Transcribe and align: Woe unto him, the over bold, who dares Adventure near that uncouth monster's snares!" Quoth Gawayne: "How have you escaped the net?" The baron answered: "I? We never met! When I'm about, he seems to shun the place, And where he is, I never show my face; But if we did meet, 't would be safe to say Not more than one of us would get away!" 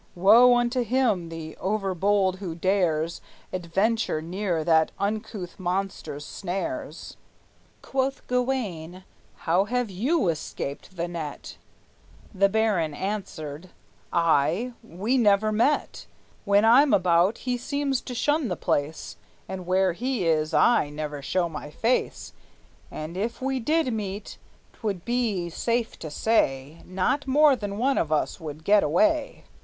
Woe 0.15 0.55
unto 0.55 0.81
him, 0.81 1.29
the 1.29 1.55
over 1.57 1.93
bold, 1.93 2.37
who 2.37 2.55
dares 2.55 3.21
Adventure 3.53 4.19
near 4.19 4.63
that 4.63 4.91
uncouth 4.97 5.59
monster's 5.59 6.25
snares!" 6.25 7.17
Quoth 7.83 8.25
Gawayne: 8.25 9.03
"How 9.45 9.65
have 9.65 9.91
you 9.91 10.29
escaped 10.29 10.97
the 10.97 11.07
net?" 11.07 11.59
The 12.33 12.49
baron 12.49 12.95
answered: 12.95 13.69
"I? 14.11 14.73
We 14.83 15.19
never 15.19 15.51
met! 15.51 16.07
When 16.45 16.65
I'm 16.65 16.95
about, 16.95 17.37
he 17.37 17.55
seems 17.55 18.01
to 18.01 18.15
shun 18.15 18.47
the 18.47 18.55
place, 18.55 19.17
And 19.47 19.67
where 19.67 19.93
he 19.93 20.25
is, 20.25 20.51
I 20.51 20.89
never 20.89 21.21
show 21.21 21.47
my 21.47 21.69
face; 21.69 22.33
But 22.89 23.15
if 23.17 23.39
we 23.39 23.59
did 23.59 23.93
meet, 23.93 24.39
't 24.73 24.79
would 24.81 25.05
be 25.05 25.51
safe 25.51 25.99
to 25.99 26.09
say 26.09 26.81
Not 26.85 27.27
more 27.27 27.55
than 27.55 27.77
one 27.77 27.99
of 27.99 28.11
us 28.11 28.39
would 28.39 28.63
get 28.63 28.81
away!" 28.81 29.43